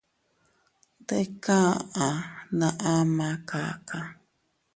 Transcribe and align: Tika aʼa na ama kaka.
Tika 1.07 1.57
aʼa 2.03 2.07
na 2.57 2.67
ama 2.93 3.27
kaka. 3.49 3.99